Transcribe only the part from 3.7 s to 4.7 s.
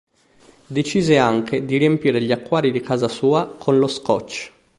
lo Scotch.